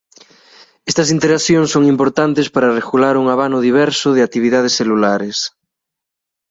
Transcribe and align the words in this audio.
Estas 0.89 1.11
interaccións 1.15 1.69
son 1.75 1.83
importantes 1.93 2.47
para 2.55 2.73
regular 2.79 3.15
un 3.21 3.25
abano 3.35 3.57
diverso 3.67 4.07
de 4.13 4.21
actividades 4.27 4.73
celulares. 4.79 5.37